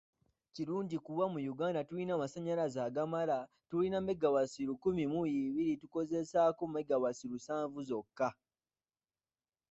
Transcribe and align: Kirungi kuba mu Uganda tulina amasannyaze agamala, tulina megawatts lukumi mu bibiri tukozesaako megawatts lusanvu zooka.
Kirungi 0.53 0.97
kuba 1.05 1.23
mu 1.33 1.39
Uganda 1.53 1.85
tulina 1.87 2.11
amasannyaze 2.15 2.79
agamala, 2.87 3.37
tulina 3.69 3.97
megawatts 4.07 4.55
lukumi 4.67 5.03
mu 5.11 5.21
bibiri 5.27 5.73
tukozesaako 5.81 6.63
megawatts 6.75 7.21
lusanvu 7.31 7.79
zooka. 7.89 8.27